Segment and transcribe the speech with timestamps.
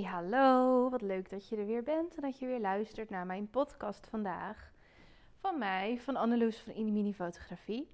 [0.00, 3.50] Hallo, wat leuk dat je er weer bent en dat je weer luistert naar mijn
[3.50, 4.72] podcast vandaag.
[5.40, 7.88] Van mij, van Anneloes van Inimini Fotografie.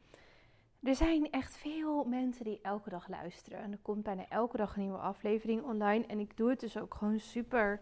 [0.82, 3.58] Er zijn echt veel mensen die elke dag luisteren.
[3.58, 6.06] En er komt bijna elke dag een nieuwe aflevering online.
[6.06, 7.81] En ik doe het dus ook gewoon super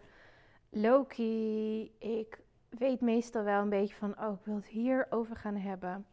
[0.69, 1.91] low-key.
[1.99, 2.39] Ik
[2.69, 6.05] weet meestal wel een beetje van, oh, ik wil het hier over gaan hebben.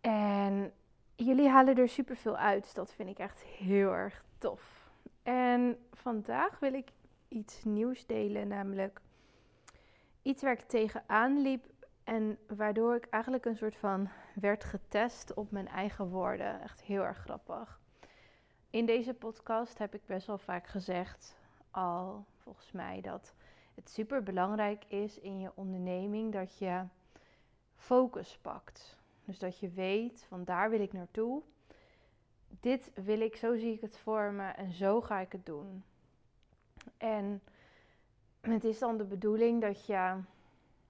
[0.00, 0.72] En
[1.16, 2.62] jullie halen er super veel uit.
[2.62, 4.81] Dus dat vind ik echt heel erg tof.
[5.22, 6.90] En vandaag wil ik
[7.28, 9.00] iets nieuws delen, namelijk
[10.22, 11.66] iets waar ik tegenaan liep
[12.04, 16.60] en waardoor ik eigenlijk een soort van werd getest op mijn eigen woorden.
[16.60, 17.80] Echt heel erg grappig.
[18.70, 21.36] In deze podcast heb ik best wel vaak gezegd,
[21.70, 23.34] al volgens mij, dat
[23.74, 26.82] het super belangrijk is in je onderneming dat je
[27.76, 29.00] focus pakt.
[29.24, 31.42] Dus dat je weet van daar wil ik naartoe
[32.60, 35.84] dit wil ik, zo zie ik het voor me en zo ga ik het doen.
[36.96, 37.42] En
[38.40, 40.20] het is dan de bedoeling dat je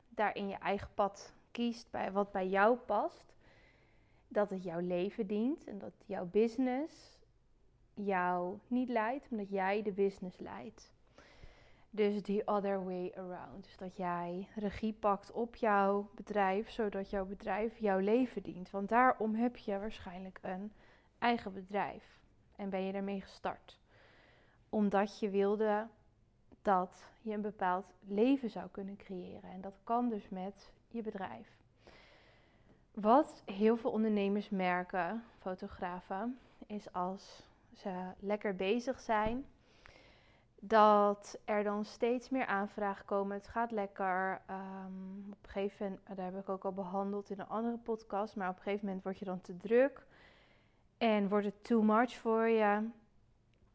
[0.08, 3.34] daarin je eigen pad kiest bij wat bij jou past.
[4.28, 7.18] Dat het jouw leven dient en dat jouw business
[7.94, 10.92] jou niet leidt, maar dat jij de business leidt.
[11.90, 13.64] Dus the other way around.
[13.64, 18.70] Dus dat jij regie pakt op jouw bedrijf, zodat jouw bedrijf jouw leven dient.
[18.70, 20.72] Want daarom heb je waarschijnlijk een
[21.22, 22.20] eigen bedrijf
[22.56, 23.78] en ben je ermee gestart.
[24.68, 25.86] Omdat je wilde
[26.62, 29.50] dat je een bepaald leven zou kunnen creëren.
[29.50, 31.48] En dat kan dus met je bedrijf.
[32.94, 37.42] Wat heel veel ondernemers merken, fotografen, is als
[37.74, 39.44] ze lekker bezig zijn,
[40.60, 43.36] dat er dan steeds meer aanvragen komen.
[43.36, 44.40] Het gaat lekker.
[44.50, 48.36] Um, op een gegeven moment, daar heb ik ook al behandeld in een andere podcast,
[48.36, 50.06] maar op een gegeven moment word je dan te druk.
[51.02, 52.88] En wordt het too much voor je.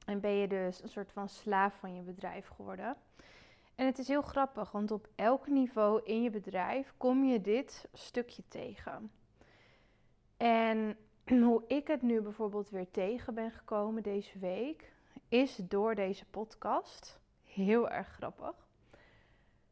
[0.05, 2.95] En ben je dus een soort van slaaf van je bedrijf geworden.
[3.75, 7.87] En het is heel grappig, want op elk niveau in je bedrijf kom je dit
[7.93, 9.11] stukje tegen.
[10.37, 10.97] En
[11.43, 14.93] hoe ik het nu bijvoorbeeld weer tegen ben gekomen deze week,
[15.27, 17.19] is door deze podcast.
[17.43, 18.67] Heel erg grappig.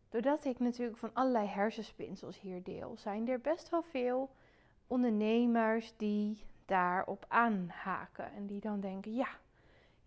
[0.09, 4.29] Doordat ik natuurlijk van allerlei hersenspinsels hier deel, zijn er best wel veel
[4.88, 8.34] ondernemers die daarop aanhaken.
[8.34, 9.28] En die dan denken, ja,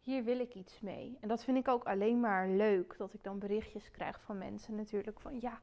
[0.01, 1.19] hier wil ik iets mee.
[1.21, 2.95] En dat vind ik ook alleen maar leuk.
[2.99, 5.61] Dat ik dan berichtjes krijg van mensen natuurlijk van, ja,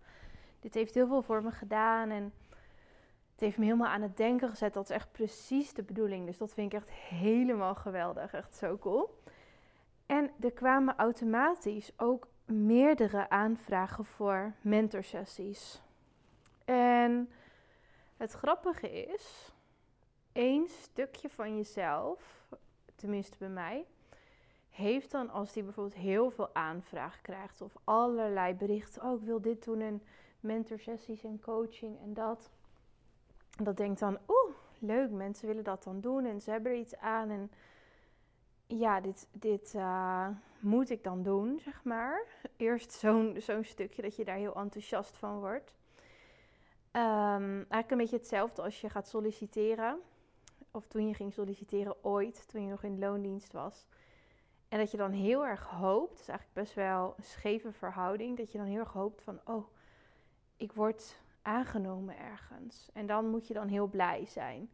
[0.59, 2.09] dit heeft heel veel voor me gedaan.
[2.09, 2.33] En
[3.31, 4.73] het heeft me helemaal aan het denken gezet.
[4.73, 6.25] Dat is echt precies de bedoeling.
[6.25, 8.33] Dus dat vind ik echt helemaal geweldig.
[8.33, 9.21] Echt zo cool.
[10.05, 15.81] En er kwamen automatisch ook meerdere aanvragen voor mentorsessies.
[16.65, 17.31] En
[18.17, 19.54] het grappige is
[20.35, 22.47] één stukje van jezelf,
[22.95, 23.85] tenminste bij mij,
[24.69, 29.41] heeft dan als die bijvoorbeeld heel veel aanvraag krijgt of allerlei berichten, oh ik wil
[29.41, 30.03] dit doen en
[30.39, 32.49] mentorsessies en coaching en dat.
[33.63, 36.97] Dat denkt dan, oeh, leuk, mensen willen dat dan doen en ze hebben er iets
[36.97, 37.51] aan en
[38.67, 40.27] ja, dit, dit uh,
[40.59, 42.25] moet ik dan doen, zeg maar.
[42.57, 45.73] Eerst zo'n zo'n stukje dat je daar heel enthousiast van wordt.
[46.91, 47.01] Um,
[47.55, 49.99] eigenlijk een beetje hetzelfde als je gaat solliciteren
[50.75, 53.85] of toen je ging solliciteren ooit, toen je nog in loondienst was.
[54.67, 58.37] En dat je dan heel erg hoopt, het is eigenlijk best wel een scheve verhouding,
[58.37, 59.65] dat je dan heel erg hoopt van, oh,
[60.57, 62.89] ik word aangenomen ergens.
[62.93, 64.69] En dan moet je dan heel blij zijn.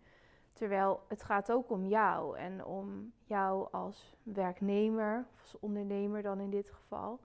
[0.54, 6.40] Terwijl het gaat ook om jou en om jou als werknemer, of als ondernemer dan
[6.40, 7.20] in dit geval.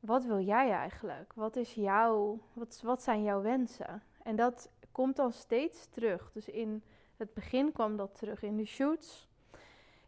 [0.00, 1.32] Wat wil jij eigenlijk?
[1.34, 4.02] Wat, is jouw, wat, wat zijn jouw wensen?
[4.22, 6.30] En dat komt dan steeds terug.
[6.32, 6.82] Dus in
[7.18, 9.28] het begin kwam dat terug in de shoots.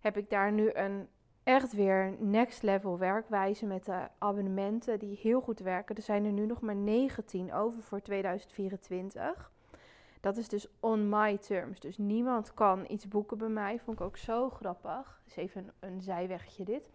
[0.00, 1.08] Heb ik daar nu een
[1.42, 5.96] echt weer next level werkwijze met de abonnementen die heel goed werken.
[5.96, 9.50] Er zijn er nu nog maar 19 over voor 2024.
[10.20, 11.80] Dat is dus on my terms.
[11.80, 13.78] Dus niemand kan iets boeken bij mij.
[13.78, 15.20] Vond ik ook zo grappig.
[15.24, 16.90] Dus even een, een zijwegje dit.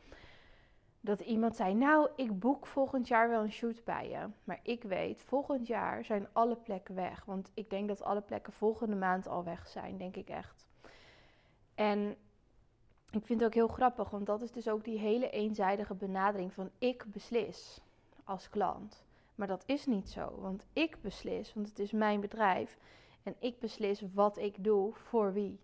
[1.05, 4.27] Dat iemand zei, nou, ik boek volgend jaar wel een shoot bij je.
[4.43, 7.25] Maar ik weet, volgend jaar zijn alle plekken weg.
[7.25, 10.65] Want ik denk dat alle plekken volgende maand al weg zijn, denk ik echt.
[11.75, 12.15] En
[13.11, 16.53] ik vind het ook heel grappig, want dat is dus ook die hele eenzijdige benadering
[16.53, 17.81] van ik beslis
[18.23, 19.03] als klant.
[19.35, 22.77] Maar dat is niet zo, want ik beslis, want het is mijn bedrijf.
[23.23, 25.59] En ik beslis wat ik doe voor wie.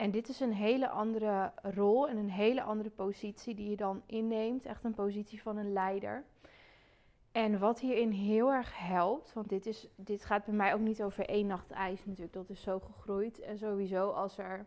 [0.00, 4.02] En dit is een hele andere rol en een hele andere positie die je dan
[4.06, 4.66] inneemt.
[4.66, 6.24] Echt een positie van een leider.
[7.32, 11.02] En wat hierin heel erg helpt, want dit, is, dit gaat bij mij ook niet
[11.02, 13.40] over één nacht ijs natuurlijk, dat is zo gegroeid.
[13.40, 14.66] En sowieso als er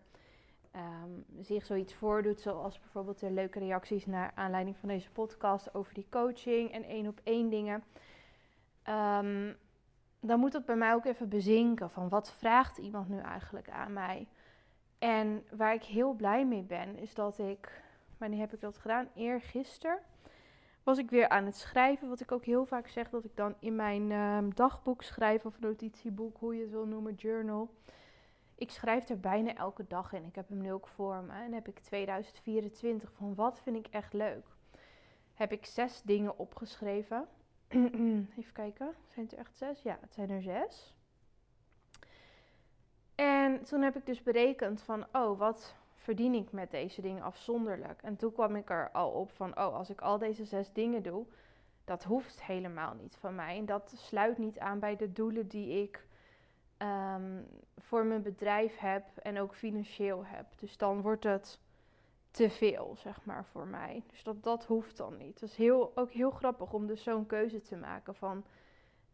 [0.71, 5.93] ehm, zich zoiets voordoet, zoals bijvoorbeeld de leuke reacties naar aanleiding van deze podcast over
[5.93, 7.83] die coaching en één op één dingen.
[8.89, 9.55] Um,
[10.19, 13.93] dan moet dat bij mij ook even bezinken van wat vraagt iemand nu eigenlijk aan
[13.93, 14.27] mij.
[15.03, 17.83] En waar ik heel blij mee ben, is dat ik,
[18.17, 19.09] wanneer heb ik dat gedaan?
[19.15, 19.99] Eergisteren
[20.83, 22.09] was ik weer aan het schrijven.
[22.09, 25.59] Wat ik ook heel vaak zeg, dat ik dan in mijn ehm, dagboek schrijf of
[25.59, 27.69] notitieboek, hoe je het wil noemen, journal.
[28.55, 30.23] Ik schrijf er bijna elke dag in.
[30.25, 31.33] Ik heb hem nu ook voor me.
[31.33, 34.47] En heb ik 2024 van wat vind ik echt leuk.
[35.33, 37.27] Heb ik zes dingen opgeschreven.
[38.37, 39.81] Even kijken, zijn het er echt zes?
[39.81, 40.95] Ja, het zijn er zes.
[43.15, 48.01] En toen heb ik dus berekend van, oh, wat verdien ik met deze dingen afzonderlijk?
[48.01, 51.03] En toen kwam ik er al op van, oh, als ik al deze zes dingen
[51.03, 51.25] doe,
[51.85, 53.57] dat hoeft helemaal niet van mij.
[53.57, 56.05] En dat sluit niet aan bij de doelen die ik
[56.77, 57.41] ehm,
[57.77, 60.45] voor mijn bedrijf heb en ook financieel heb.
[60.59, 61.59] Dus dan wordt het
[62.31, 64.03] te veel, zeg maar, voor mij.
[64.07, 65.39] Dus dat, dat hoeft dan niet.
[65.39, 68.43] Het is heel, ook heel grappig om dus zo'n keuze te maken van...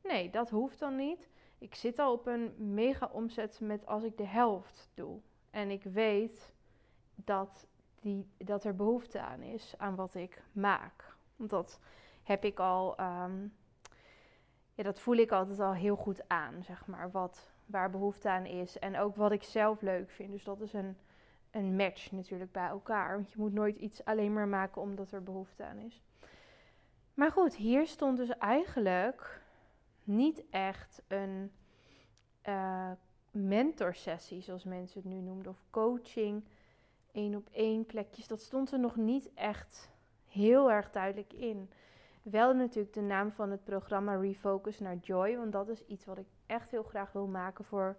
[0.03, 1.29] Nee, dat hoeft dan niet.
[1.59, 5.19] Ik zit al op een mega omzet met als ik de helft doe.
[5.49, 6.53] En ik weet
[7.15, 7.67] dat,
[7.99, 11.15] die, dat er behoefte aan is aan wat ik maak.
[11.35, 11.79] Want dat
[12.23, 12.97] heb ik al...
[12.97, 13.47] Ehm,
[14.73, 17.11] ja, dat voel ik altijd al heel goed aan, zeg maar.
[17.11, 18.79] Wat, waar behoefte aan is.
[18.79, 20.31] En ook wat ik zelf leuk vind.
[20.31, 20.97] Dus dat is een
[21.51, 23.15] een match natuurlijk bij elkaar.
[23.15, 26.01] Want je moet nooit iets alleen maar maken omdat er behoefte aan is.
[27.13, 29.41] Maar goed, hier stond dus eigenlijk
[30.09, 31.51] niet echt een
[32.47, 32.91] uh,
[33.31, 36.43] mentorsessie, zoals mensen het nu noemden, of coaching,
[37.11, 38.27] één op één plekjes.
[38.27, 39.89] Dat stond er nog niet echt
[40.27, 41.69] heel erg duidelijk in.
[42.21, 46.17] Wel natuurlijk de naam van het programma Refocus naar Joy, want dat is iets wat
[46.17, 47.97] ik echt heel graag wil maken voor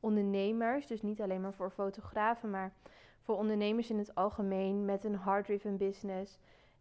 [0.00, 0.86] ondernemers.
[0.86, 2.72] Dus niet alleen maar voor fotografen, maar
[3.20, 6.38] voor ondernemers in het algemeen met een hard-driven business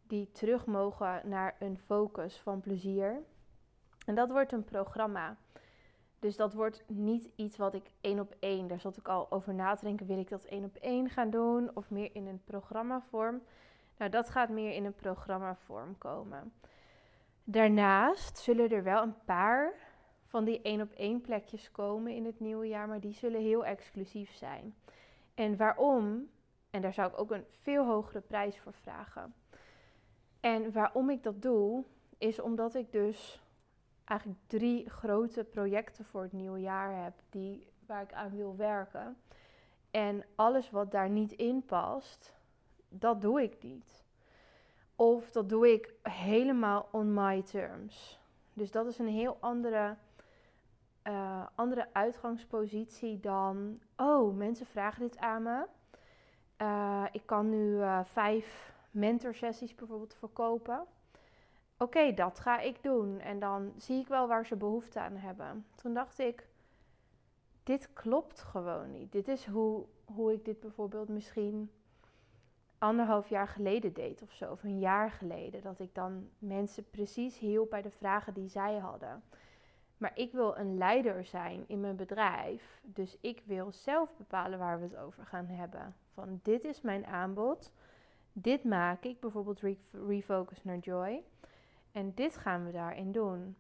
[0.08, 3.22] die terug mogen naar een focus van plezier.
[4.06, 5.38] En dat wordt een programma.
[6.20, 9.54] Dus dat wordt niet iets wat ik één op één, daar zat ik al over
[9.54, 12.42] na te denken, wil ik dat één op één gaan doen of meer in een
[12.44, 13.42] programmavorm?
[13.98, 16.54] Nou, dat gaat meer in een programmavorm komen.
[17.44, 19.74] Daarnaast zullen er wel een paar
[20.26, 23.66] van die één op één plekjes komen in het nieuwe jaar, maar die zullen heel
[23.66, 24.76] exclusief zijn.
[25.34, 26.30] En waarom?
[26.70, 29.34] En daar zou ik ook een veel hogere prijs voor vragen.
[30.40, 31.84] En waarom ik dat doe,
[32.18, 33.42] is omdat ik dus
[34.12, 39.18] eigenlijk drie grote projecten voor het nieuwe jaar heb die, waar ik aan wil werken.
[39.92, 42.36] En alles wat daar niet in past,
[42.90, 44.04] dat doe ik niet.
[44.96, 48.20] Of dat doe ik helemaal on my terms.
[48.54, 49.96] Dus dat is een heel andere
[51.04, 55.66] uh, andere uitgangspositie dan, oh, mensen vragen dit aan me.
[56.58, 60.86] Uh, ik kan nu uh, vijf mentorsessies bijvoorbeeld verkopen.
[61.82, 63.20] Oké, dat ga ik doen.
[63.20, 65.66] En dan zie ik wel waar ze behoefte aan hebben.
[65.76, 66.48] Toen dacht ik,
[67.64, 69.12] dit klopt gewoon niet.
[69.12, 71.72] Dit is hoe, hoe ik dit bijvoorbeeld misschien
[72.78, 74.52] anderhalf jaar geleden deed of zo.
[74.52, 75.62] Of een jaar geleden.
[75.62, 79.24] Dat ik dan mensen precies hielp bij de vragen die zij hadden.
[79.98, 82.82] Maar ik wil een leider zijn in mijn bedrijf.
[82.84, 85.96] Dus ik wil zelf bepalen waar we het over gaan hebben.
[86.14, 87.72] Van dit is mijn aanbod.
[88.34, 89.62] Dit maak ik, bijvoorbeeld
[90.08, 91.24] refocus naar joy.
[91.92, 93.56] En dit gaan we daarin doen.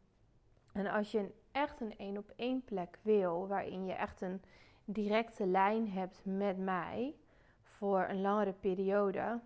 [0.71, 4.41] En als je echt een één op één plek wil, waarin je echt een
[4.85, 7.15] directe lijn hebt met mij
[7.63, 9.39] voor een langere periode,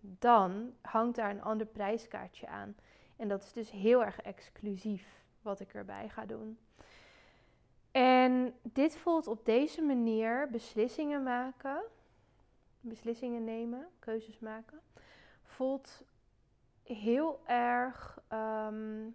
[0.00, 2.76] dan hangt daar een ander prijskaartje aan.
[3.16, 6.58] En dat is dus heel erg exclusief wat ik erbij ga doen.
[7.90, 11.82] En dit voelt op deze manier beslissingen maken,
[12.80, 14.80] beslissingen nemen, keuzes maken,
[15.44, 16.04] voelt
[16.88, 19.10] heel erg ehm,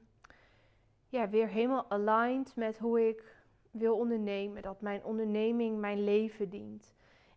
[1.08, 4.62] ja, weer helemaal aligned met hoe ik wil ondernemen.
[4.62, 6.94] Dat mijn onderneming mijn leven dient.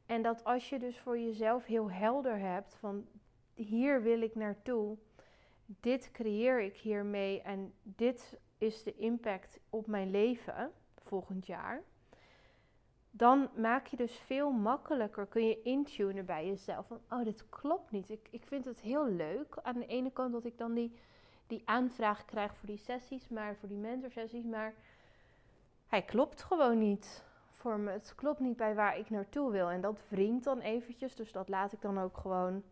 [0.07, 3.07] En dat als je dus voor jezelf heel helder hebt van
[3.55, 4.97] hier wil ik naartoe,
[5.67, 11.83] dit creëer ik hiermee en dit is de impact op mijn leven volgend jaar.
[13.17, 16.87] Dan maak je dus veel makkelijker, kun je intunen bij jezelf.
[16.87, 18.11] Van, oh, dit klopt niet.
[18.11, 20.93] Ik, ik vind het heel leuk aan de ene kant dat ik dan die,
[21.47, 24.45] die aanvraag krijg voor die sessies, maar voor die mentorsessies.
[24.45, 24.75] Maar
[25.87, 27.91] hij klopt gewoon niet voor me.
[27.91, 29.71] Het klopt niet bij waar ik naartoe wil.
[29.71, 31.15] En dat wringt dan eventjes.
[31.15, 32.63] Dus dat laat ik dan ook gewoon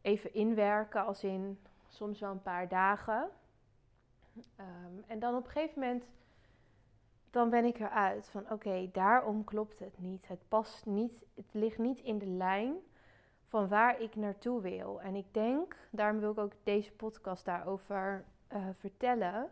[0.00, 1.04] even inwerken.
[1.04, 3.30] Als in soms wel een paar dagen.
[4.56, 6.04] Ehm, en dan op een gegeven moment
[7.30, 10.28] dan ben ik eruit van oké, daarom klopt het niet.
[10.28, 12.74] Het past niet, het ligt niet in de lijn
[13.44, 15.00] van waar ik naartoe wil.
[15.00, 19.50] En ik denk, daarom wil ik ook deze podcast daarover uh, vertellen.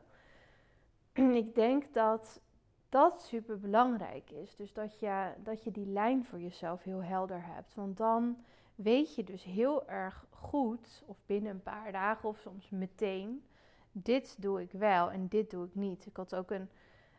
[1.43, 2.41] ik denk dat
[2.89, 4.57] dat super belangrijk is.
[4.57, 7.75] Dus dat je, dat je die lijn voor jezelf heel helder hebt.
[7.75, 8.45] Want dan
[8.75, 13.45] weet je dus heel erg goed, of binnen een paar dagen of soms meteen,
[13.93, 16.07] dit doe ik wel en dit doe ik niet.
[16.07, 16.69] Ik had ook een,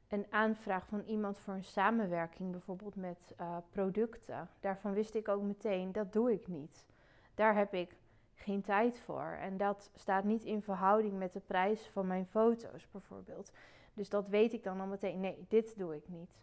[0.10, 4.50] een aanvraag van iemand voor een samenwerking, bijvoorbeeld met uh, producten.
[4.60, 6.86] Daarvan wist ik ook meteen, dat doe ik niet.
[7.36, 7.96] Daar heb ik
[8.36, 9.38] geen tijd voor.
[9.40, 13.52] En dat staat niet in verhouding met de prijs van mijn foto's, bijvoorbeeld.
[13.94, 15.20] Dus dat weet ik dan al meteen.
[15.20, 16.42] Nee, dit doe ik niet.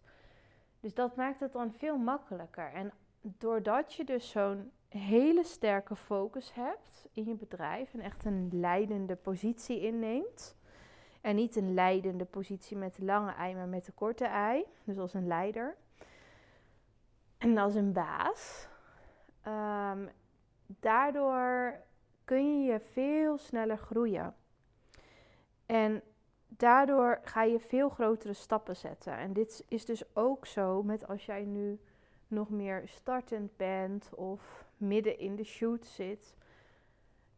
[0.81, 2.73] Dus dat maakt het dan veel makkelijker.
[2.73, 8.49] En doordat je dus zo'n hele sterke focus hebt in je bedrijf en echt een
[8.53, 10.57] leidende positie inneemt.
[11.27, 14.65] En niet een leidende positie met de lange ei, maar met de korte ei.
[14.85, 15.77] Dus als een leider.
[17.39, 18.69] En als een baas.
[19.47, 20.09] Um,
[20.67, 21.81] daardoor
[22.25, 24.35] kun je veel sneller groeien.
[25.67, 26.03] En
[26.49, 29.17] daardoor ga je veel grotere stappen zetten.
[29.17, 31.81] En dit is dus ook zo met als jij nu
[32.29, 36.35] nog meer startend bent of midden in de shoot zit.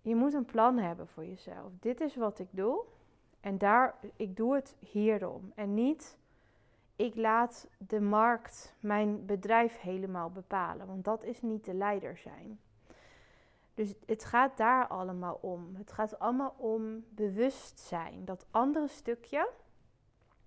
[0.02, 1.72] Je moet een plan hebben voor jezelf.
[1.80, 2.84] Dit is wat ik doe.
[3.40, 5.52] En daar, ik doe het hierom.
[5.54, 6.18] En niet,
[6.96, 10.86] ik laat de markt mijn bedrijf helemaal bepalen.
[10.86, 12.60] Want dat is niet de leider zijn.
[13.74, 15.74] Dus het gaat daar allemaal om.
[15.76, 18.24] Het gaat allemaal om bewustzijn.
[18.24, 19.48] Dat andere stukje,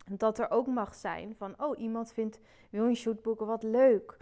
[0.10, 4.18] dat er ook mag zijn van, oh, iemand vindt, wil een shootboeken wat leuk.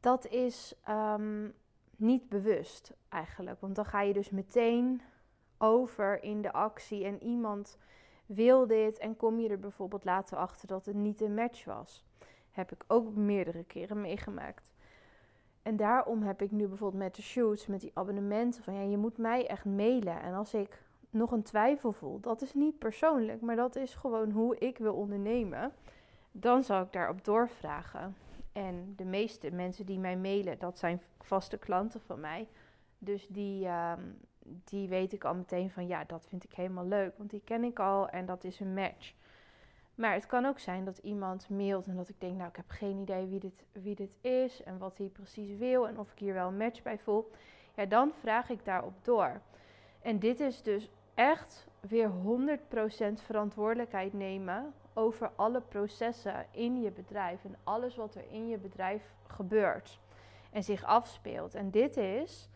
[0.00, 1.54] Dat is um,
[1.96, 3.60] niet bewust eigenlijk.
[3.60, 5.00] Want dan ga je dus meteen
[5.58, 7.78] over in de actie en iemand
[8.26, 12.04] wil dit en kom je er bijvoorbeeld later achter dat het niet een match was.
[12.50, 14.72] Heb ik ook meerdere keren meegemaakt.
[15.62, 18.96] En daarom heb ik nu bijvoorbeeld met de shoots, met die abonnementen, van ja, je
[18.96, 20.22] moet mij echt mailen.
[20.22, 24.30] En als ik nog een twijfel voel, dat is niet persoonlijk, maar dat is gewoon
[24.30, 25.72] hoe ik wil ondernemen,
[26.32, 28.16] dan zal ik daarop doorvragen.
[28.52, 32.48] En de meeste mensen die mij mailen, dat zijn vaste klanten van mij.
[32.98, 34.00] Dus die, ehm,
[34.64, 37.64] die weet ik al meteen van ja, dat vind ik helemaal leuk, want die ken
[37.64, 39.14] ik al en dat is een match.
[39.94, 42.70] Maar het kan ook zijn dat iemand mailt en dat ik denk, nou, ik heb
[42.70, 46.18] geen idee wie dit, wie dit is en wat hij precies wil en of ik
[46.18, 47.30] hier wel een match bij voel.
[47.76, 49.40] Ja, dan vraag ik daarop door.
[50.02, 52.12] En dit is dus echt weer 100%
[53.14, 59.14] verantwoordelijkheid nemen over alle processen in je bedrijf en alles wat er in je bedrijf
[59.26, 60.00] gebeurt
[60.50, 61.54] en zich afspeelt.
[61.54, 62.48] En dit is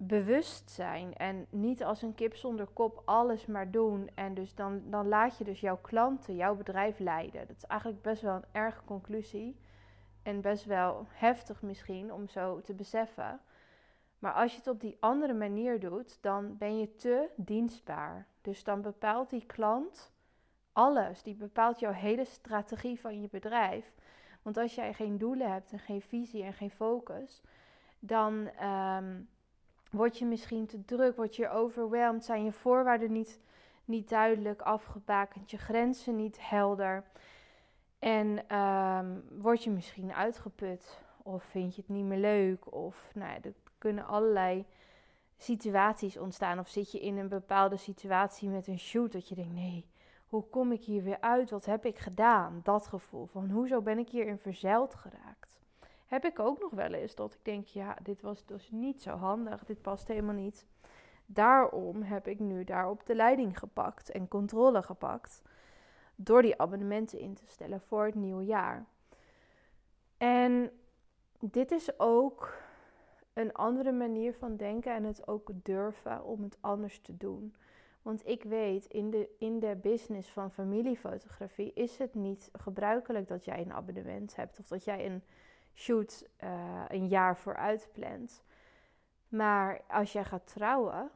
[0.00, 4.10] bewust zijn en niet als een kip zonder kop alles maar doen.
[4.14, 7.46] En dus dan, dan laat je dus jouw klanten, jouw bedrijf leiden.
[7.46, 9.56] Dat is eigenlijk best wel een erge conclusie.
[10.22, 13.40] En best wel heftig misschien om zo te beseffen.
[14.18, 18.26] Maar als je het op die andere manier doet, dan ben je te dienstbaar.
[18.40, 20.12] Dus dan bepaalt die klant
[20.72, 21.22] alles.
[21.22, 23.94] Die bepaalt jouw hele strategie van je bedrijf.
[24.42, 27.42] Want als jij geen doelen hebt en geen visie en geen focus,
[27.98, 29.28] dan um,
[29.90, 33.40] word je misschien te druk, word je overweldigd, zijn je voorwaarden niet,
[33.84, 37.04] niet duidelijk afgebakend, je grenzen niet helder.
[37.98, 43.30] En um, word je misschien uitgeput of vind je het niet meer leuk of nou
[43.30, 44.66] ja, er kunnen allerlei
[45.38, 46.58] situaties ontstaan.
[46.58, 49.86] Of zit je in een bepaalde situatie met een shoot dat je denkt, nee,
[50.28, 51.50] hoe kom ik hier weer uit?
[51.50, 52.60] Wat heb ik gedaan?
[52.62, 55.27] Dat gevoel van, hoezo ben ik hierin verzeild geraakt?
[56.08, 59.10] Heb ik ook nog wel eens dat ik denk, ja, dit was dus niet zo
[59.10, 60.66] handig, dit past helemaal niet.
[61.26, 65.42] Daarom heb ik nu daarop de leiding gepakt en controle gepakt.
[66.14, 68.86] Door die abonnementen in te stellen voor het nieuwe jaar.
[70.16, 70.70] En
[71.40, 72.56] dit is ook
[73.32, 77.54] een andere manier van denken en het ook durven om het anders te doen.
[78.02, 83.44] Want ik weet, in de, in de business van familiefotografie is het niet gebruikelijk dat
[83.44, 85.22] jij een abonnement hebt of dat jij een
[85.78, 88.42] shoot uh, een jaar vooruit plant.
[89.28, 91.10] Maar als jij gaat trouwen,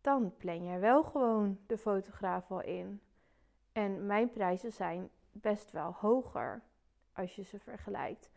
[0.00, 3.00] dan plan jij wel gewoon de fotograaf al in.
[3.72, 6.62] En mijn prijzen zijn best wel hoger
[7.12, 8.30] als je ze vergelijkt.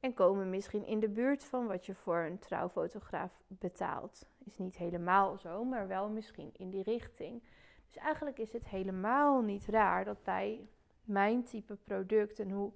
[0.00, 4.26] En komen misschien in de buurt van wat je voor een trouwfotograaf betaalt.
[4.44, 7.42] Is niet helemaal zo, maar wel misschien in die richting.
[7.86, 10.68] Dus eigenlijk is het helemaal niet raar dat bij
[11.04, 12.72] mijn type product en hoe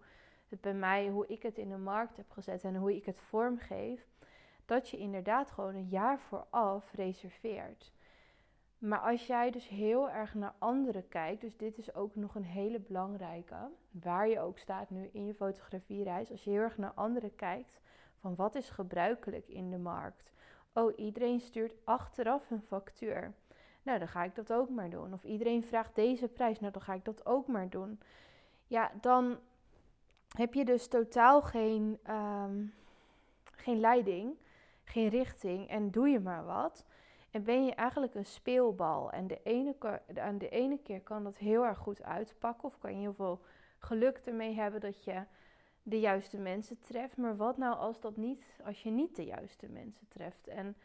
[0.49, 3.19] het bij mij, hoe ik het in de markt heb gezet en hoe ik het
[3.19, 4.07] vormgeef,
[4.65, 7.93] dat je inderdaad gewoon een jaar vooraf reserveert.
[8.79, 12.45] Maar als jij dus heel erg naar anderen kijkt, dus dit is ook nog een
[12.45, 16.93] hele belangrijke, waar je ook staat nu in je fotografiereis, als je heel erg naar
[16.95, 17.81] anderen kijkt,
[18.21, 20.33] van wat is gebruikelijk in de markt.
[20.73, 23.35] Oh, iedereen stuurt achteraf een factuur.
[23.83, 25.13] Nou, dan ga ik dat ook maar doen.
[25.13, 28.01] Of iedereen vraagt deze prijs, nou dan ga ik dat ook maar doen.
[28.67, 29.39] Ja, dan
[30.37, 32.65] heb je dus totaal geen, ehm,
[33.55, 34.37] geen leiding,
[34.85, 36.85] geen richting en doe je maar wat.
[37.31, 39.11] En ben je eigenlijk een speelbal.
[39.11, 39.75] En de ene,
[40.15, 42.65] aan de ene keer kan dat heel erg goed uitpakken.
[42.65, 43.41] Of kan je heel veel
[43.79, 45.23] geluk ermee hebben dat je
[45.83, 47.17] de juiste mensen treft.
[47.17, 50.47] Maar wat nou als dat niet, als je niet de juiste mensen treft?
[50.49, 50.77] En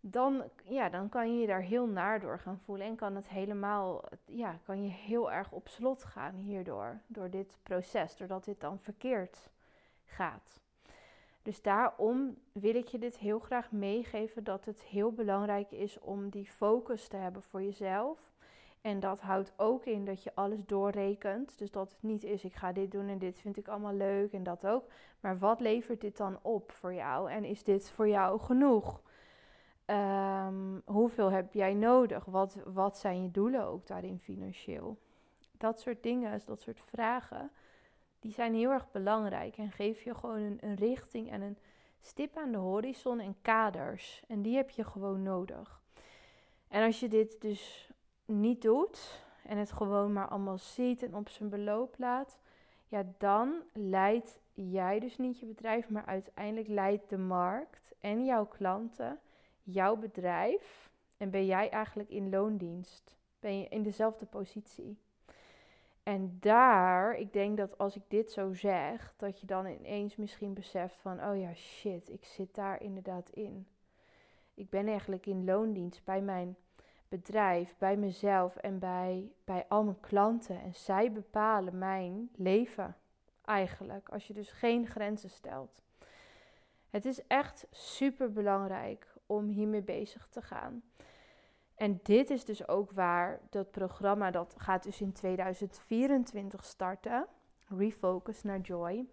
[0.00, 2.86] dan, ja, dan kan je je daar heel naar door gaan voelen.
[2.86, 7.00] En kan het helemaal, ja, kan je heel erg op slot gaan hierdoor.
[7.06, 9.50] Door dit proces, doordat dit dan verkeerd
[10.04, 10.60] gaat.
[11.42, 16.28] Dus daarom wil ik je dit heel graag meegeven dat het heel belangrijk is om
[16.28, 18.32] die focus te hebben voor jezelf.
[18.80, 21.58] En dat houdt ook in dat je alles doorrekent.
[21.58, 24.32] Dus dat het niet is, ik ga dit doen en dit vind ik allemaal leuk
[24.32, 24.84] en dat ook.
[25.20, 27.30] Maar wat levert dit dan op voor jou?
[27.30, 29.00] En is dit voor jou genoeg?
[29.90, 32.24] Ehm, hoeveel heb jij nodig?
[32.24, 34.98] Wat, wat zijn je doelen ook daarin financieel?
[35.58, 37.50] Dat soort dingen, dat soort vragen
[38.20, 41.58] die zijn heel erg belangrijk en geef je gewoon een, een richting en een
[42.00, 44.22] stip aan de horizon en kaders.
[44.28, 45.82] En die heb je gewoon nodig.
[46.68, 47.90] En als je dit dus
[48.24, 52.38] niet doet en het gewoon maar allemaal ziet en op zijn beloop laat,
[52.88, 58.46] ja, dan leidt jij dus niet je bedrijf, maar uiteindelijk leidt de markt en jouw
[58.46, 59.20] klanten
[59.70, 63.16] jouw bedrijf en ben jij eigenlijk in loondienst.
[63.40, 64.98] Ben je in dezelfde positie.
[66.02, 70.54] En daar, ik denk dat als ik dit zo zeg, dat je dan ineens misschien
[70.54, 73.66] beseft van, oh ja, shit, ik zit daar inderdaad in.
[74.54, 76.56] Ik ben eigenlijk in loondienst bij mijn
[77.08, 80.60] bedrijf, bij mezelf en bij, bij al mijn klanten.
[80.60, 82.96] En zij bepalen mijn leven
[83.44, 85.82] eigenlijk, als je dus geen grenzen stelt.
[86.90, 90.82] Het is echt super belangrijk om hiermee bezig te gaan.
[91.74, 97.26] En dit is dus ook waar dat programma, dat gaat dus in 2024 starten.
[97.68, 99.06] Refocus naar Joy.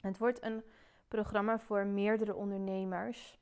[0.00, 0.62] Het wordt een
[1.08, 3.38] programma voor meerdere ondernemers.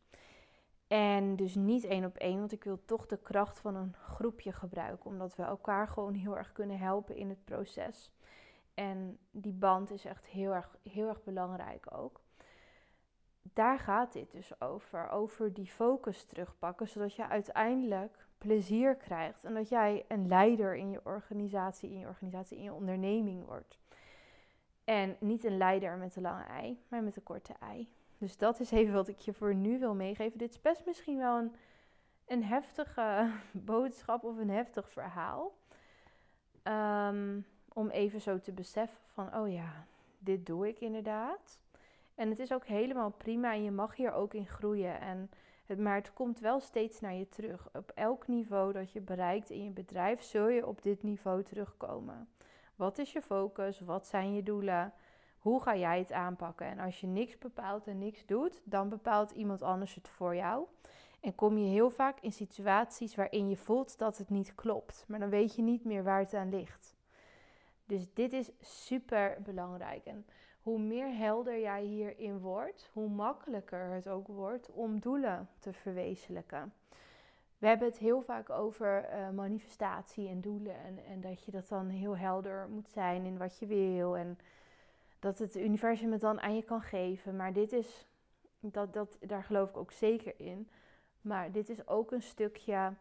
[0.86, 4.52] En dus niet één op één, want ik wil toch de kracht van een groepje
[4.52, 5.10] gebruiken.
[5.10, 8.12] Omdat we elkaar gewoon heel erg kunnen helpen in het proces.
[8.74, 12.20] En die band is echt heel erg, heel erg belangrijk ook.
[13.52, 15.08] Daar gaat dit dus over.
[15.08, 19.44] Over die focus terugpakken, zodat je uiteindelijk plezier krijgt.
[19.44, 23.78] En dat jij een leider in je organisatie, in je organisatie, in je onderneming wordt.
[24.84, 27.88] En niet een leider met een lange ei, maar met een korte ei.
[28.18, 30.38] Dus dat is even wat ik je voor nu wil meegeven.
[30.38, 31.54] Dit is best misschien wel een,
[32.26, 35.54] een heftige boodschap of een heftig verhaal.
[36.62, 37.40] Ehm,
[37.72, 39.86] om even zo te beseffen van, oh ja,
[40.18, 41.58] dit doe ik inderdaad.
[42.16, 45.00] En het is ook helemaal prima en je mag hier ook in groeien.
[45.00, 45.30] En
[45.78, 47.68] maar het komt wel steeds naar je terug.
[47.72, 52.28] Op elk niveau dat je bereikt in je bedrijf, zul je op dit niveau terugkomen.
[52.76, 53.80] Wat is je focus?
[53.80, 54.92] Wat zijn je doelen?
[55.38, 56.66] Hoe ga jij het aanpakken?
[56.66, 60.66] En als je niks bepaalt en niks doet, dan bepaalt iemand anders het voor jou.
[61.20, 65.04] En kom je heel vaak in situaties waarin je voelt dat het niet klopt.
[65.08, 66.96] Maar dan weet je niet meer waar het aan ligt.
[67.84, 70.04] Dus dit is super belangrijk.
[70.04, 70.26] En
[70.66, 76.72] hoe meer helder jij hierin wordt, hoe makkelijker het ook wordt om doelen te verwezenlijken.
[77.58, 81.68] We hebben het heel vaak over uh, manifestatie en doelen en, en dat je dat
[81.68, 84.38] dan heel helder moet zijn in wat je wil en
[85.18, 87.36] dat het universum het dan aan je kan geven.
[87.36, 88.06] Maar dit is,
[88.60, 90.68] dat, dat, daar geloof ik ook zeker in.
[91.20, 92.92] Maar dit is ook een stukje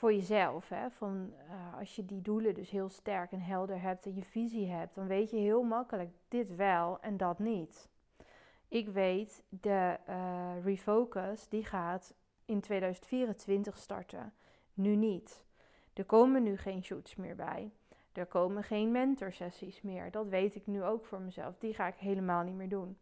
[0.00, 0.68] voor jezelf.
[0.68, 0.90] Hè?
[0.90, 4.68] Van, uh, als je die doelen dus heel sterk en helder hebt en je visie
[4.68, 7.88] hebt, dan weet je heel makkelijk dit wel en dat niet.
[8.68, 14.32] Ik weet, de uh, refocus die gaat in 2024 starten.
[14.74, 15.44] Nu niet.
[15.92, 17.70] Er komen nu geen shoots meer bij.
[18.12, 20.10] Er komen geen mentorsessies meer.
[20.10, 21.58] Dat weet ik nu ook voor mezelf.
[21.58, 22.98] Die ga ik helemaal niet meer doen.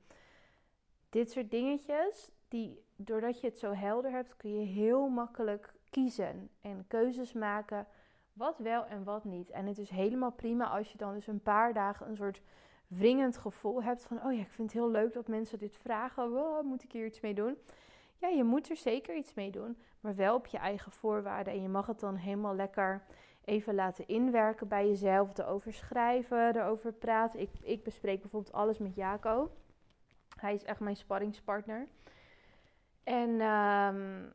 [1.10, 6.50] Dit soort dingetjes, die, doordat je het zo helder hebt, kun je heel makkelijk kiezen
[6.60, 7.86] en keuzes maken
[8.32, 9.50] wat wel en wat niet.
[9.50, 12.42] En het is helemaal prima als je dan dus een paar dagen een soort
[12.86, 16.32] wringend gevoel hebt van, oh ja, ik vind het heel leuk dat mensen dit vragen.
[16.32, 17.56] Oh, moet ik hier iets mee doen?
[18.16, 21.52] Ja, je moet er zeker iets mee doen, maar wel op je eigen voorwaarden.
[21.52, 23.02] En je mag het dan helemaal lekker
[23.44, 27.40] even laten inwerken bij jezelf, erover schrijven, erover praten.
[27.40, 29.50] Ik, ik bespreek bijvoorbeeld alles met Jaco.
[30.36, 31.86] Hij is echt mijn sparringspartner.
[33.04, 34.32] En um,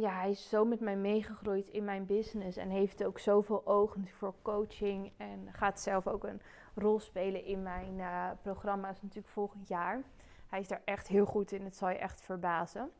[0.00, 4.08] ja, hij is zo met mij meegegroeid in mijn business en heeft ook zoveel ogen
[4.08, 6.40] voor coaching en gaat zelf ook een
[6.74, 10.02] rol spelen in mijn uh, programma's natuurlijk volgend jaar.
[10.46, 11.64] Hij is daar echt heel goed in.
[11.64, 12.90] Het zal je echt verbazen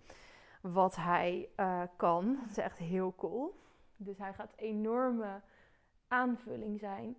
[0.61, 2.37] wat hij uh, kan.
[2.41, 3.61] Dat is echt heel cool.
[3.97, 5.41] Dus hij gaat enorme
[6.09, 7.17] aanvulling zijn.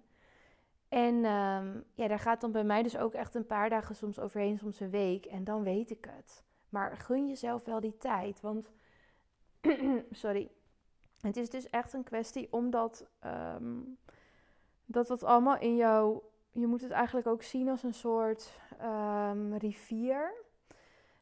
[0.90, 4.20] En um, ja, daar gaat dan bij mij dus ook echt een paar dagen soms
[4.20, 5.26] overheen, soms een week.
[5.26, 6.44] En dan weet ik het.
[6.70, 8.42] Maar gun jezelf wel die tijd.
[8.42, 8.72] Want,
[10.12, 10.50] sorry.
[11.22, 13.08] Het is dus echt een kwestie omdat
[13.56, 13.98] um,
[14.86, 16.22] dat wat allemaal in jou.
[16.52, 20.34] Je moet het eigenlijk ook zien als een soort um, rivier.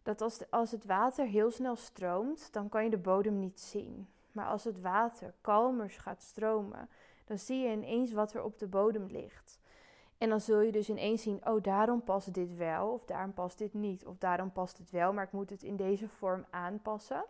[0.03, 4.07] Dat als, als het water heel snel stroomt, dan kan je de bodem niet zien.
[4.31, 6.89] Maar als het water kalmer gaat stromen,
[7.25, 9.59] dan zie je ineens wat er op de bodem ligt.
[10.17, 13.57] En dan zul je dus ineens zien, oh daarom past dit wel, of daarom past
[13.57, 17.25] dit niet, of daarom past het wel, maar ik moet het in deze vorm aanpassen.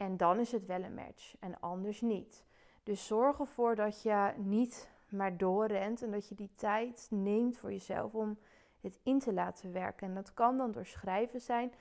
[0.00, 2.44] En dan is het wel een match en anders niet.
[2.82, 7.70] Dus zorg ervoor dat je niet maar doorrent en dat je die tijd neemt voor
[7.70, 8.38] jezelf om
[8.80, 10.08] het in te laten werken.
[10.08, 11.72] En dat kan dan door schrijven zijn,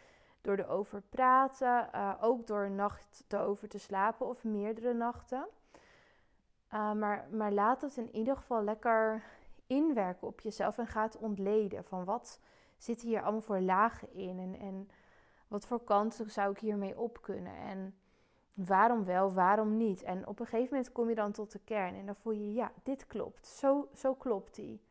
[0.41, 5.47] door erover praten, uh, ook door een nacht erover te slapen of meerdere nachten.
[6.73, 9.23] Uh, maar, maar laat het in ieder geval lekker
[9.67, 12.39] inwerken op jezelf en ga het ontleden van wat
[12.77, 14.89] zit hier allemaal voor lagen in en, en
[15.47, 17.93] wat voor kanten zou ik hiermee op kunnen en
[18.65, 20.03] waarom wel, waarom niet.
[20.03, 22.53] En op een gegeven moment kom je dan tot de kern en dan voel je
[22.53, 24.81] ja, dit klopt, zo, zo klopt die.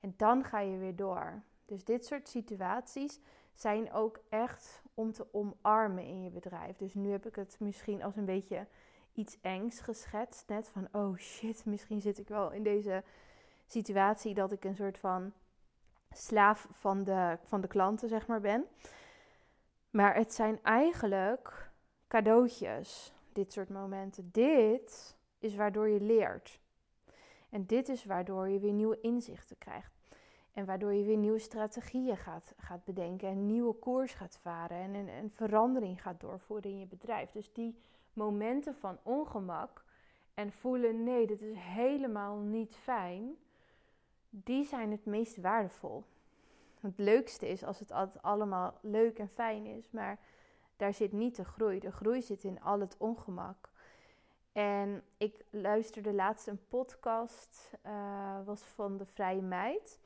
[0.00, 1.42] En dan ga je weer door.
[1.64, 3.20] Dus dit soort situaties
[3.54, 6.76] zijn ook echt om te omarmen in je bedrijf.
[6.76, 8.66] Dus nu heb ik het misschien als een beetje
[9.12, 10.48] iets engs geschetst.
[10.48, 13.04] Net van, oh shit, misschien zit ik wel in deze
[13.66, 15.32] situatie dat ik een soort van
[16.10, 18.64] slaaf van de, van de klanten, zeg maar, ben.
[19.90, 21.71] Maar het zijn eigenlijk
[22.12, 24.28] cadeautjes, dit soort momenten.
[24.32, 26.60] Dit is waardoor je leert.
[27.50, 29.92] En dit is waardoor je weer nieuwe inzichten krijgt.
[30.52, 34.94] En waardoor je weer nieuwe strategieën gaat, gaat bedenken en nieuwe koers gaat varen en
[34.94, 37.30] een, een verandering gaat doorvoeren in je bedrijf.
[37.30, 37.78] Dus die
[38.12, 39.84] momenten van ongemak
[40.34, 43.36] en voelen nee, dit is helemaal niet fijn,
[44.30, 46.04] die zijn het meest waardevol.
[46.80, 50.18] Het leukste is als het altijd allemaal leuk en fijn is, maar
[50.76, 51.78] daar zit niet de groei.
[51.78, 53.70] De groei zit in al het ongemak.
[54.52, 60.00] En ik luisterde laatst een podcast, uh, was van de Vrije Meid.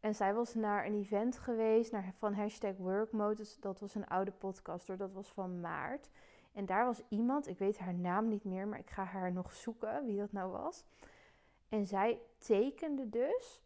[0.00, 3.34] En zij was naar een event geweest naar, van hashtag Workmode.
[3.34, 6.10] Dus dat was een oude podcast hoor, dat was van maart.
[6.52, 9.52] En daar was iemand, ik weet haar naam niet meer, maar ik ga haar nog
[9.52, 10.84] zoeken wie dat nou was.
[11.68, 13.62] En zij tekende dus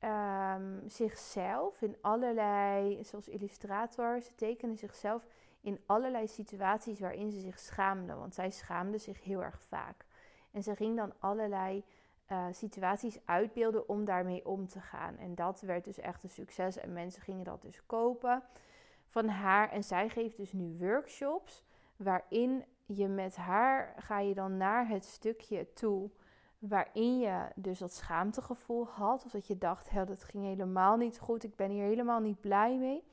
[0.00, 5.26] um, zichzelf in allerlei, zoals illustrator, ze tekende zichzelf
[5.62, 8.14] in allerlei situaties waarin ze zich schaamde.
[8.14, 10.04] Want zij schaamde zich heel erg vaak.
[10.50, 11.84] En ze ging dan allerlei
[12.28, 15.16] uh, situaties uitbeelden om daarmee om te gaan.
[15.16, 16.76] En dat werd dus echt een succes.
[16.76, 18.42] En mensen gingen dat dus kopen
[19.06, 19.70] van haar.
[19.70, 21.64] En zij geeft dus nu workshops
[21.96, 26.10] waarin je met haar ga je dan naar het stukje toe
[26.58, 29.24] waarin je dus dat schaamtegevoel had.
[29.24, 32.40] Of dat je dacht, hé, dat ging helemaal niet goed, ik ben hier helemaal niet
[32.40, 33.04] blij mee.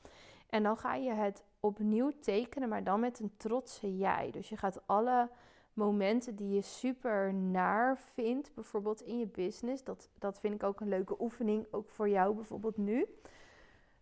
[0.50, 4.32] En dan ga je het opnieuw tekenen, maar dan met een trotse jij.
[4.32, 5.30] Dus je gaat alle
[5.74, 10.80] momenten die je super naar vindt, bijvoorbeeld in je business, dat, dat vind ik ook
[10.80, 13.06] een leuke oefening, ook voor jou bijvoorbeeld nu.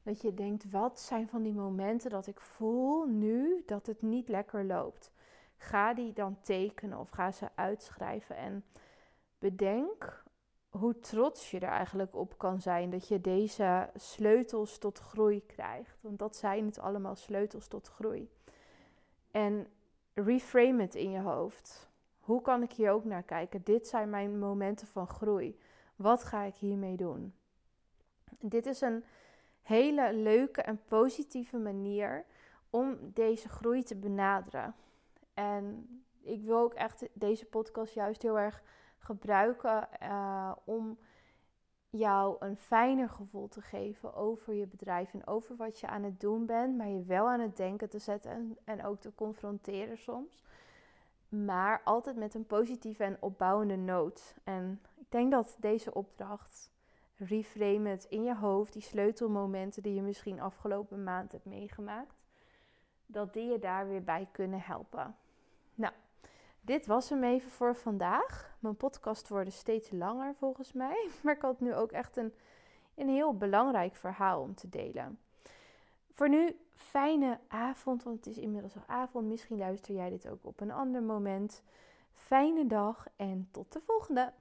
[0.04, 4.28] Dat je denkt, wat zijn van die momenten dat ik voel nu dat het niet
[4.28, 5.12] lekker loopt?
[5.58, 8.63] Ga die dan tekenen of ga ze uitschrijven en
[9.39, 10.24] bedenk
[10.78, 15.98] hoe trots je er eigenlijk op kan zijn dat je deze sleutels tot groei krijgt.
[16.02, 18.30] Want dat zijn het allemaal sleutels tot groei.
[19.32, 19.68] En
[20.13, 21.90] reframe het in je hoofd.
[22.20, 23.62] Hoe kan ik hier ook naar kijken?
[23.63, 25.60] Dit zijn mijn momenten van groei.
[25.96, 27.34] Wat ga ik hiermee doen?
[28.40, 29.04] Dit is een
[29.62, 32.26] hele leuke en positieve manier
[32.70, 34.76] om deze groei te benaderen.
[35.34, 35.88] En
[36.22, 38.63] ik wil ook echt deze podcast juist heel erg
[39.08, 40.98] gebruiken uh, om
[41.89, 46.20] jou een fijner gevoel te geven over je bedrijf en over wat je aan het
[46.20, 49.98] doen bent, maar je wel aan het denken te zetten en, en ook te confronteren
[49.98, 50.43] soms.
[51.30, 54.36] Maar altijd met een positieve en opbouwende noot.
[54.43, 56.72] En ik denk dat deze opdracht,
[57.15, 62.26] reframe het in je hoofd, die sleutelmomenten die je misschien afgelopen maand hebt meegemaakt,
[63.06, 65.15] dat die je daar weer bij kunnen helpen.
[66.67, 68.56] Dit was hem even voor vandaag.
[68.60, 71.10] Mijn podcast worden steeds langer volgens mij.
[71.23, 72.34] Maar ik had nu ook echt een,
[72.95, 75.19] een heel belangrijk verhaal om te delen.
[76.12, 79.27] Voor nu, fijne avond, want het is inmiddels al avond.
[79.27, 81.63] Misschien luister jij dit ook op een ander moment.
[82.13, 84.34] Fijne dag en tot de volgende!